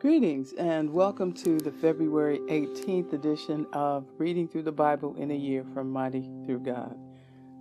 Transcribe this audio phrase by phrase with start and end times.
[0.00, 5.34] Greetings and welcome to the February 18th edition of Reading Through the Bible in a
[5.34, 6.96] Year from Mighty Through God.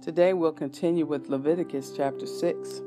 [0.01, 2.81] Today we'll continue with Leviticus chapter 6,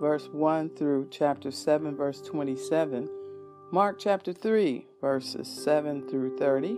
[0.00, 3.08] verse 1 through chapter 7, verse 27,
[3.70, 6.76] Mark chapter 3, verses 7 through 30,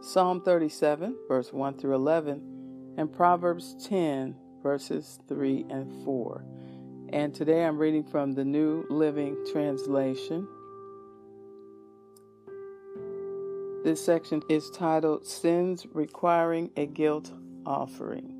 [0.00, 6.46] Psalm 37, verse 1 through 11, and Proverbs 10, verses 3 and 4.
[7.10, 10.48] And today I'm reading from the New Living Translation.
[13.84, 17.32] This section is titled Sins Requiring a Guilt
[17.66, 18.32] Offering.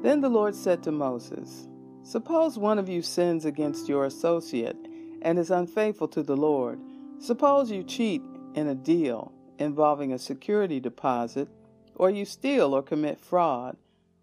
[0.00, 1.68] Then the Lord said to Moses,
[2.02, 4.78] Suppose one of you sins against your associate
[5.20, 6.80] and is unfaithful to the Lord.
[7.18, 8.22] Suppose you cheat
[8.54, 11.50] in a deal involving a security deposit,
[11.96, 13.76] or you steal or commit fraud,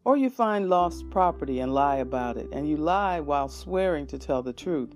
[0.06, 4.18] or you find lost property and lie about it, and you lie while swearing to
[4.18, 4.96] tell the truth,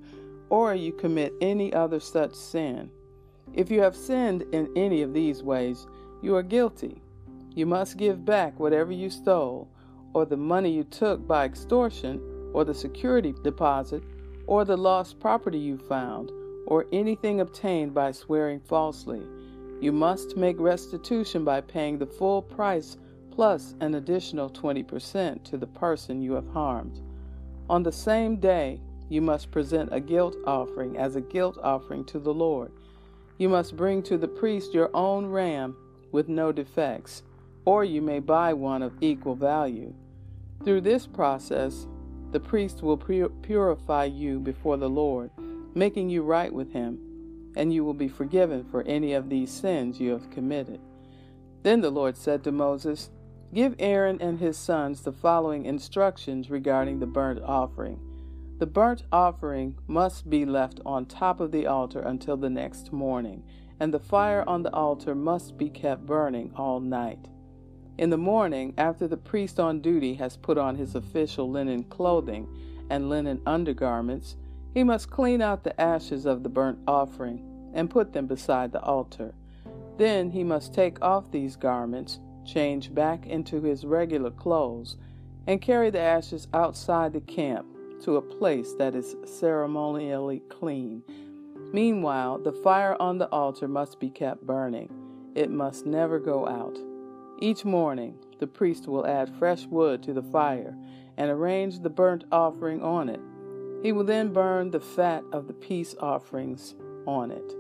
[0.50, 2.90] or you commit any other such sin.
[3.54, 5.88] If you have sinned in any of these ways,
[6.22, 7.02] you are guilty.
[7.54, 9.70] You must give back whatever you stole,
[10.14, 12.22] or the money you took by extortion,
[12.54, 14.04] or the security deposit,
[14.48, 16.32] or the lost property you found,
[16.68, 19.22] or anything obtained by swearing falsely.
[19.82, 22.98] You must make restitution by paying the full price
[23.32, 27.02] plus an additional 20% to the person you have harmed.
[27.70, 28.80] On the same day,
[29.10, 32.72] you must present a guilt offering as a guilt offering to the Lord.
[33.38, 35.76] You must bring to the priest your own ram
[36.12, 37.24] with no defects,
[37.66, 39.94] or you may buy one of equal value.
[40.64, 41.88] Through this process,
[42.32, 45.32] the priest will purify you before the Lord,
[45.74, 47.00] making you right with him,
[47.56, 50.80] and you will be forgiven for any of these sins you have committed.
[51.64, 53.10] Then the Lord said to Moses,
[53.54, 58.00] Give Aaron and his sons the following instructions regarding the burnt offering.
[58.58, 63.44] The burnt offering must be left on top of the altar until the next morning,
[63.82, 67.28] and the fire on the altar must be kept burning all night.
[67.98, 72.48] In the morning, after the priest on duty has put on his official linen clothing
[72.90, 74.38] and linen undergarments,
[74.74, 78.82] he must clean out the ashes of the burnt offering and put them beside the
[78.82, 79.34] altar.
[79.98, 84.96] Then he must take off these garments, change back into his regular clothes,
[85.46, 87.75] and carry the ashes outside the camp
[88.06, 91.04] to a place that is ceremonially clean.
[91.74, 94.90] Meanwhile, the fire on the altar must be kept burning.
[95.34, 96.78] It must never go out.
[97.40, 100.78] Each morning, the priest will add fresh wood to the fire
[101.18, 103.20] and arrange the burnt offering on it.
[103.82, 106.76] He will then burn the fat of the peace offerings
[107.08, 107.54] on it.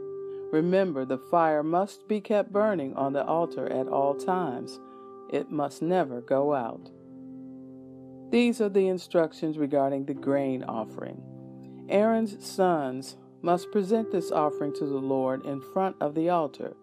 [0.52, 4.80] Remember, the fire must be kept burning on the altar at all times.
[5.30, 6.92] It must never go out.
[8.36, 11.24] These are the instructions regarding the grain offering.
[11.88, 16.76] Aaron's sons must present this offering to the Lord in front of the altar.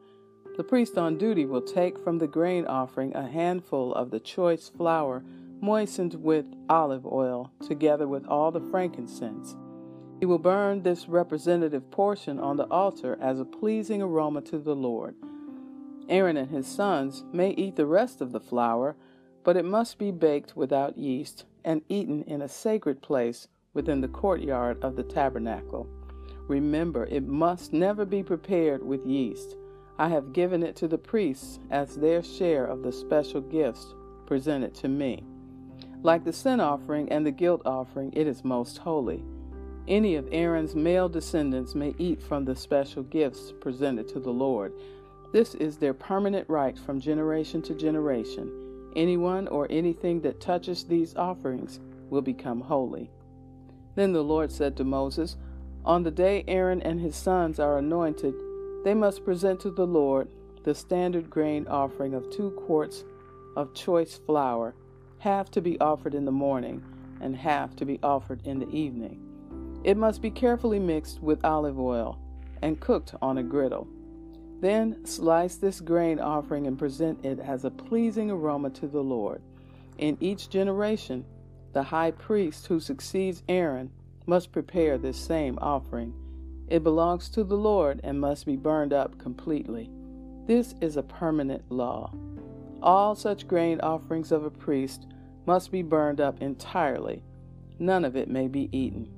[0.56, 4.70] The priest on duty will take from the grain offering a handful of the choice
[4.70, 5.24] flour
[5.60, 9.54] moistened with olive oil, together with all the frankincense.
[10.20, 14.74] He will burn this representative portion on the altar as a pleasing aroma to the
[14.74, 15.16] Lord.
[16.08, 18.96] Aaron and his sons may eat the rest of the flour
[19.44, 24.08] but it must be baked without yeast and eaten in a sacred place within the
[24.08, 25.86] courtyard of the tabernacle.
[26.48, 29.56] Remember, it must never be prepared with yeast.
[29.98, 33.94] I have given it to the priests as their share of the special gifts
[34.26, 35.24] presented to me.
[36.02, 39.24] Like the sin offering and the guilt offering, it is most holy.
[39.88, 44.72] Any of Aaron's male descendants may eat from the special gifts presented to the Lord.
[45.32, 48.61] This is their permanent right from generation to generation
[48.94, 51.80] Anyone or anything that touches these offerings
[52.10, 53.10] will become holy.
[53.94, 55.36] Then the Lord said to Moses,
[55.84, 58.34] On the day Aaron and his sons are anointed,
[58.84, 60.28] they must present to the Lord
[60.64, 63.04] the standard grain offering of two quarts
[63.56, 64.74] of choice flour,
[65.18, 66.82] half to be offered in the morning
[67.20, 69.20] and half to be offered in the evening.
[69.84, 72.18] It must be carefully mixed with olive oil
[72.62, 73.86] and cooked on a griddle.
[74.62, 79.42] Then slice this grain offering and present it as a pleasing aroma to the Lord.
[79.98, 81.24] In each generation,
[81.72, 83.90] the high priest who succeeds Aaron
[84.24, 86.14] must prepare this same offering.
[86.68, 89.90] It belongs to the Lord and must be burned up completely.
[90.46, 92.14] This is a permanent law.
[92.80, 95.08] All such grain offerings of a priest
[95.44, 97.24] must be burned up entirely.
[97.80, 99.10] None of it may be eaten.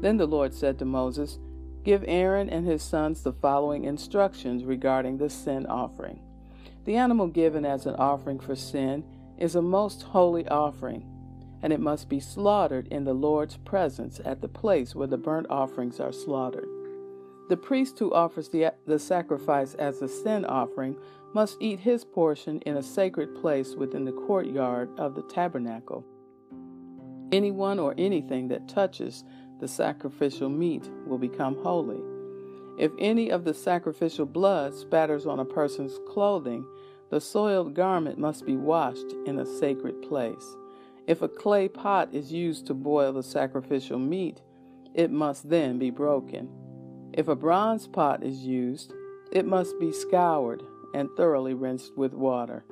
[0.00, 1.38] Then the Lord said to Moses,
[1.88, 6.20] Give Aaron and his sons the following instructions regarding the sin offering.
[6.84, 9.02] The animal given as an offering for sin
[9.38, 11.06] is a most holy offering,
[11.62, 15.46] and it must be slaughtered in the Lord's presence at the place where the burnt
[15.48, 16.68] offerings are slaughtered.
[17.48, 20.94] The priest who offers the, the sacrifice as a sin offering
[21.32, 26.04] must eat his portion in a sacred place within the courtyard of the tabernacle.
[27.32, 29.24] Anyone or anything that touches
[29.60, 32.00] the sacrificial meat will become holy.
[32.78, 36.64] If any of the sacrificial blood spatters on a person's clothing,
[37.10, 40.56] the soiled garment must be washed in a sacred place.
[41.06, 44.40] If a clay pot is used to boil the sacrificial meat,
[44.94, 46.48] it must then be broken.
[47.12, 48.92] If a bronze pot is used,
[49.32, 50.62] it must be scoured
[50.94, 52.64] and thoroughly rinsed with water.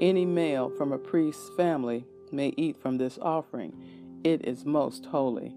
[0.00, 3.74] Any male from a priest's family may eat from this offering.
[4.24, 5.54] It is most holy.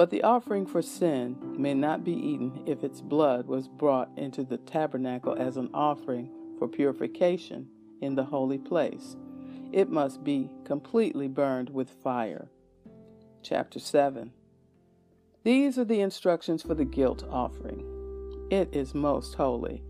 [0.00, 4.42] But the offering for sin may not be eaten if its blood was brought into
[4.42, 7.68] the tabernacle as an offering for purification
[8.00, 9.18] in the holy place.
[9.72, 12.48] It must be completely burned with fire.
[13.42, 14.32] Chapter 7
[15.44, 17.84] These are the instructions for the guilt offering.
[18.50, 19.82] It is most holy.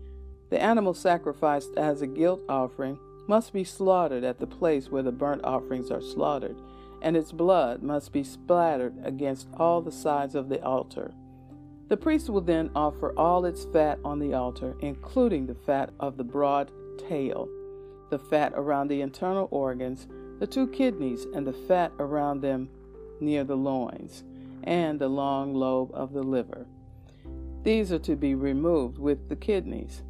[0.49, 2.99] The animal sacrificed as a guilt offering
[3.29, 6.57] must be slaughtered at the place where the burnt offerings are slaughtered,
[7.01, 11.13] and its blood must be splattered against all the sides of the altar.
[11.89, 16.15] The priest will then offer all its fat on the altar, including the fat of
[16.15, 17.49] the broad tail,
[18.09, 20.07] the fat around the internal organs,
[20.39, 22.69] the two kidneys, and the fat around them
[23.19, 24.23] near the loins,
[24.63, 26.65] and the long lobe of the liver.
[27.63, 30.03] These are to be removed with the kidneys,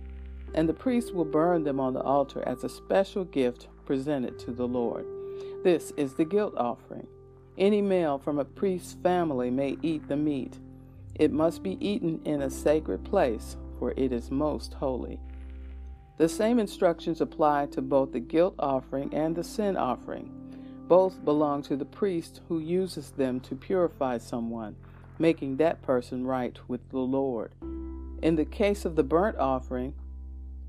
[0.54, 4.52] and the priest will burn them on the altar as a special gift presented to
[4.52, 5.06] the Lord.
[5.64, 7.06] This is the guilt offering.
[7.56, 10.58] Any male from a priest's family may eat the meat.
[11.14, 15.20] It must be eaten in a sacred place, for it is most holy.
[16.18, 20.32] The same instructions apply to both the guilt offering and the sin offering.
[20.88, 24.76] Both belong to the priest who uses them to purify someone,
[25.20, 27.54] making that person right with the Lord.
[28.24, 29.94] In the case of the burnt offering,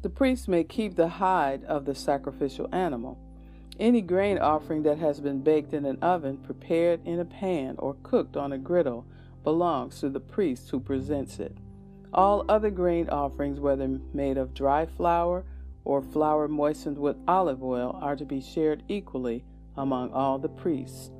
[0.03, 3.19] the priest may keep the hide of the sacrificial animal.
[3.81, 7.97] Any grain offering that has been baked in an oven, prepared in a pan, or
[8.03, 9.07] cooked on a griddle
[9.43, 11.57] belongs to the priest who presents it.
[12.13, 15.45] All other grain offerings, whether made of dry flour
[15.85, 19.45] or flour moistened with olive oil, are to be shared equally
[19.77, 21.11] among all the priests,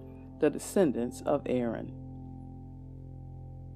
[0.41, 1.93] the descendants of Aaron.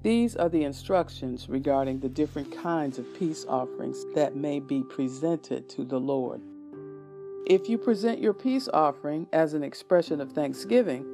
[0.02, 5.68] These are the instructions regarding the different kinds of peace offerings that may be presented
[5.70, 6.42] to the Lord.
[7.46, 11.04] If you present your peace offering as an expression of thanksgiving,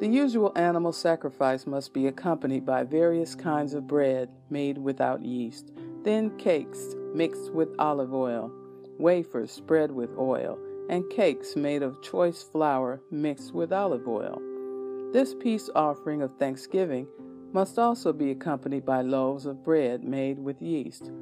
[0.00, 5.70] the usual animal sacrifice must be accompanied by various kinds of bread made without yeast,
[6.02, 8.50] then cakes mixed with olive oil,
[8.98, 10.58] wafers spread with oil,
[10.90, 14.42] and cakes made of choice flour mixed with olive oil.
[15.12, 17.06] This peace offering of thanksgiving
[17.52, 21.12] must also be accompanied by loaves of bread made with yeast.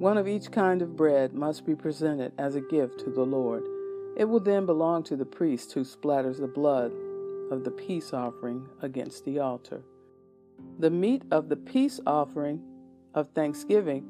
[0.00, 3.62] One of each kind of bread must be presented as a gift to the Lord.
[4.16, 6.90] It will then belong to the priest who splatters the blood
[7.50, 9.82] of the peace offering against the altar.
[10.78, 12.62] The meat of the peace offering
[13.12, 14.06] of thanksgiving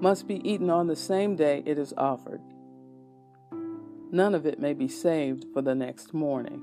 [0.00, 2.40] must be eaten on the same day it is offered.
[4.10, 6.60] None of it may be saved for the next morning.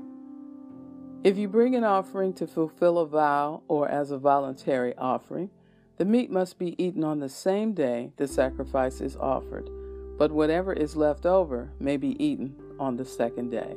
[1.24, 5.52] If you bring an offering to fulfill a vow or as a voluntary offering,
[5.98, 9.68] the meat must be eaten on the same day the sacrifice is offered,
[10.18, 13.76] but whatever is left over may be eaten on the second day.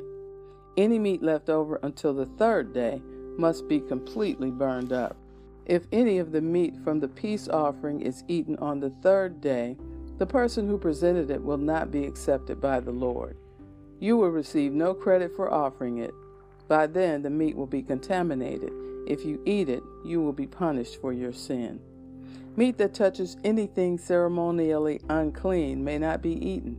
[0.77, 3.01] Any meat left over until the third day
[3.37, 5.17] must be completely burned up.
[5.65, 9.77] If any of the meat from the peace offering is eaten on the third day,
[10.17, 13.35] the person who presented it will not be accepted by the Lord.
[13.99, 16.13] You will receive no credit for offering it.
[16.67, 18.71] By then, the meat will be contaminated.
[19.07, 21.79] If you eat it, you will be punished for your sin.
[22.57, 26.77] Meat that touches anything ceremonially unclean may not be eaten.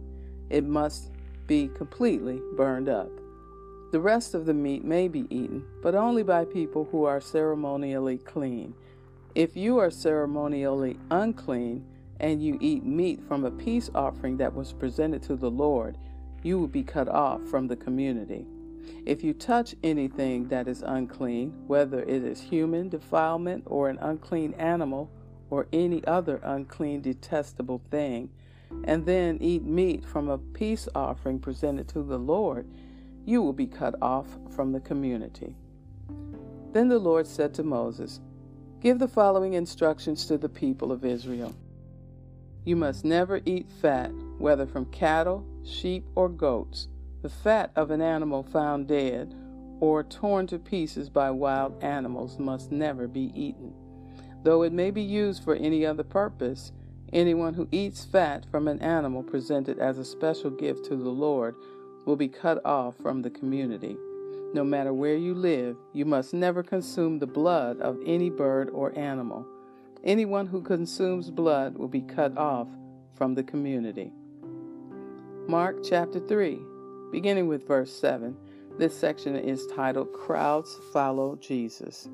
[0.50, 1.10] It must
[1.46, 3.08] be completely burned up.
[3.90, 8.18] The rest of the meat may be eaten, but only by people who are ceremonially
[8.18, 8.74] clean.
[9.34, 11.86] If you are ceremonially unclean
[12.20, 15.96] and you eat meat from a peace offering that was presented to the Lord,
[16.42, 18.46] you will be cut off from the community.
[19.06, 24.52] If you touch anything that is unclean, whether it is human defilement or an unclean
[24.54, 25.10] animal
[25.52, 28.30] or any other unclean, detestable thing,
[28.84, 32.66] and then eat meat from a peace offering presented to the Lord,
[33.26, 35.54] you will be cut off from the community.
[36.72, 38.18] Then the Lord said to Moses,
[38.80, 41.54] Give the following instructions to the people of Israel.
[42.64, 46.88] You must never eat fat, whether from cattle, sheep, or goats,
[47.20, 49.34] the fat of an animal found dead
[49.80, 53.74] or torn to pieces by wild animals must never be eaten.
[54.42, 56.72] Though it may be used for any other purpose,
[57.12, 61.54] anyone who eats fat from an animal presented as a special gift to the Lord
[62.06, 63.96] will be cut off from the community.
[64.52, 68.96] No matter where you live, you must never consume the blood of any bird or
[68.98, 69.46] animal.
[70.04, 72.66] Anyone who consumes blood will be cut off
[73.14, 74.12] from the community.
[75.46, 76.58] Mark chapter 3,
[77.12, 78.36] beginning with verse 7.
[78.78, 82.08] This section is titled Crowds Follow Jesus.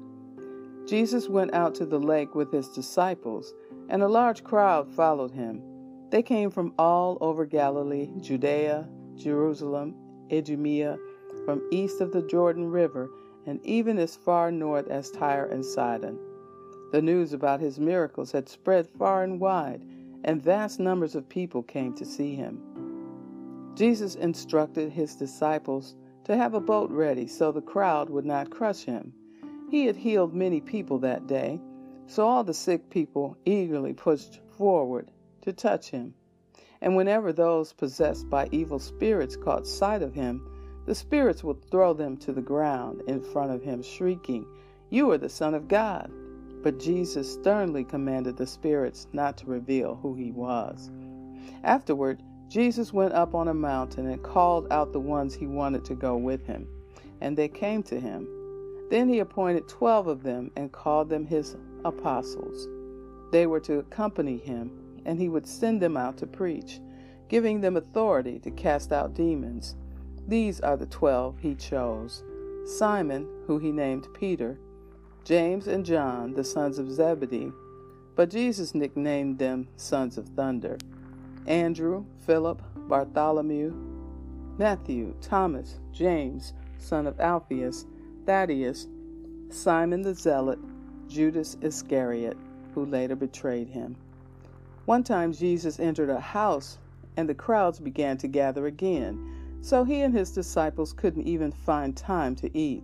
[0.88, 3.52] Jesus went out to the lake with his disciples,
[3.90, 5.62] and a large crowd followed him.
[6.08, 9.94] They came from all over Galilee, Judea, Jerusalem,
[10.32, 10.96] Idumea,
[11.44, 13.10] from east of the Jordan River,
[13.44, 16.18] and even as far north as Tyre and Sidon.
[16.90, 19.84] The news about his miracles had spread far and wide,
[20.24, 22.62] and vast numbers of people came to see him.
[23.74, 28.84] Jesus instructed his disciples to have a boat ready so the crowd would not crush
[28.84, 29.12] him.
[29.68, 31.60] He had healed many people that day,
[32.06, 35.10] so all the sick people eagerly pushed forward
[35.42, 36.14] to touch him.
[36.80, 40.42] And whenever those possessed by evil spirits caught sight of him,
[40.86, 44.46] the spirits would throw them to the ground in front of him, shrieking,
[44.88, 46.10] You are the Son of God.
[46.62, 50.90] But Jesus sternly commanded the spirits not to reveal who he was.
[51.62, 55.94] Afterward, Jesus went up on a mountain and called out the ones he wanted to
[55.94, 56.66] go with him,
[57.20, 58.26] and they came to him.
[58.90, 62.66] Then he appointed twelve of them and called them his apostles.
[63.30, 64.70] They were to accompany him,
[65.04, 66.80] and he would send them out to preach,
[67.28, 69.76] giving them authority to cast out demons.
[70.26, 72.24] These are the twelve he chose
[72.64, 74.58] Simon, who he named Peter,
[75.24, 77.52] James and John, the sons of Zebedee,
[78.14, 80.76] but Jesus nicknamed them sons of thunder.
[81.46, 83.72] Andrew, Philip, Bartholomew,
[84.58, 87.86] Matthew, Thomas, James, son of Alphaeus,
[88.28, 88.88] Thaddeus,
[89.48, 90.58] Simon the Zealot,
[91.08, 92.36] Judas Iscariot,
[92.74, 93.96] who later betrayed him.
[94.84, 96.76] One time Jesus entered a house,
[97.16, 99.32] and the crowds began to gather again,
[99.62, 102.82] so he and his disciples couldn't even find time to eat.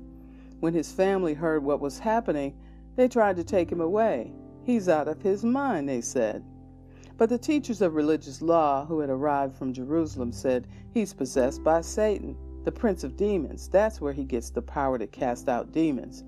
[0.61, 2.57] When his family heard what was happening,
[2.97, 4.33] they tried to take him away.
[4.63, 6.43] He's out of his mind, they said.
[7.19, 11.83] But the teachers of religious law who had arrived from Jerusalem said, He's possessed by
[11.83, 12.35] Satan
[12.65, 13.69] the prince of demons.
[13.69, 16.25] That's where he gets the power to cast out demons.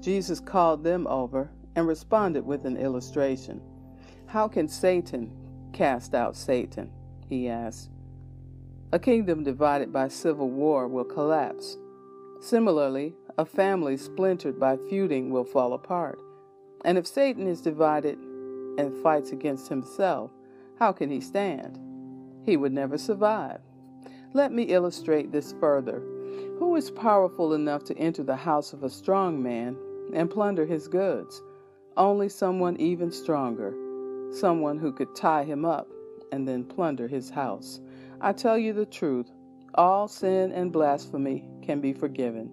[0.00, 3.60] Jesus called them over and responded with an illustration.
[4.26, 5.32] How can Satan
[5.72, 6.90] cast out Satan?
[7.28, 7.90] He asked.
[8.92, 11.76] A kingdom divided by civil war will collapse.
[12.40, 16.18] Similarly, a family splintered by feuding will fall apart.
[16.84, 18.18] And if Satan is divided
[18.78, 20.30] and fights against himself,
[20.78, 21.78] how can he stand?
[22.44, 23.60] He would never survive.
[24.34, 26.02] Let me illustrate this further.
[26.58, 29.76] Who is powerful enough to enter the house of a strong man
[30.12, 31.42] and plunder his goods?
[31.96, 33.74] Only someone even stronger,
[34.30, 35.88] someone who could tie him up
[36.30, 37.80] and then plunder his house.
[38.20, 39.30] I tell you the truth,
[39.74, 42.50] all sin and blasphemy can be forgiven,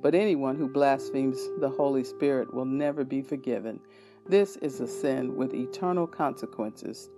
[0.00, 3.78] but anyone who blasphemes the Holy Spirit will never be forgiven.
[4.26, 7.10] This is a sin with eternal consequences.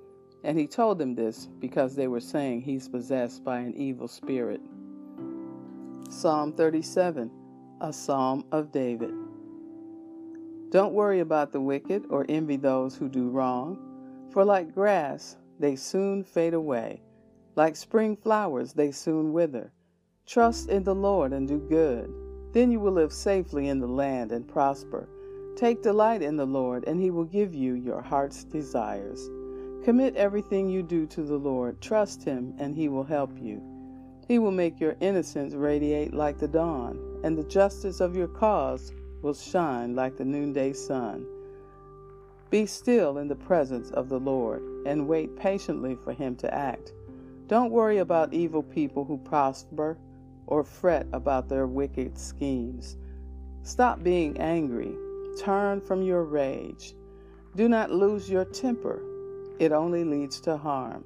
[0.44, 4.60] And he told them this because they were saying he's possessed by an evil spirit.
[6.10, 7.30] Psalm 37,
[7.80, 9.14] a psalm of David.
[10.70, 13.78] Don't worry about the wicked or envy those who do wrong,
[14.30, 17.02] for like grass, they soon fade away.
[17.54, 19.72] Like spring flowers, they soon wither.
[20.26, 22.12] Trust in the Lord and do good.
[22.52, 25.08] Then you will live safely in the land and prosper.
[25.56, 29.28] Take delight in the Lord, and he will give you your heart's desires.
[29.84, 31.80] Commit everything you do to the Lord.
[31.80, 33.60] Trust Him, and He will help you.
[34.28, 38.92] He will make your innocence radiate like the dawn, and the justice of your cause
[39.22, 41.26] will shine like the noonday sun.
[42.48, 46.92] Be still in the presence of the Lord, and wait patiently for Him to act.
[47.48, 49.98] Don't worry about evil people who prosper,
[50.46, 52.96] or fret about their wicked schemes.
[53.64, 54.94] Stop being angry.
[55.40, 56.94] Turn from your rage.
[57.56, 59.02] Do not lose your temper
[59.58, 61.04] it only leads to harm.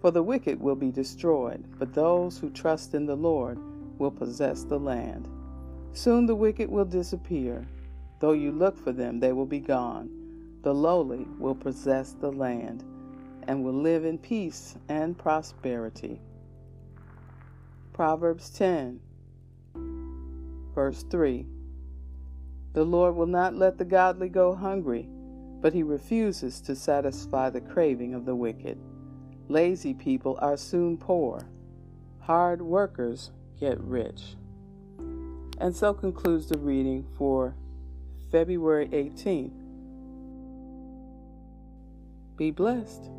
[0.00, 3.58] For the wicked will be destroyed, but those who trust in the Lord
[3.98, 5.28] will possess the land.
[5.92, 7.66] Soon the wicked will disappear.
[8.20, 10.10] Though you look for them, they will be gone.
[10.62, 12.84] The lowly will possess the land
[13.46, 16.20] and will live in peace and prosperity.
[17.92, 19.00] Proverbs 10,
[20.74, 21.46] verse 3
[22.72, 25.08] The Lord will not let the godly go hungry
[25.60, 28.78] but he refuses to satisfy the craving of the wicked.
[29.48, 31.46] Lazy people are soon poor.
[32.20, 34.36] Hard workers get rich.
[35.58, 37.54] And so concludes the reading for
[38.30, 39.52] February 18th.
[42.36, 43.10] Be blessed.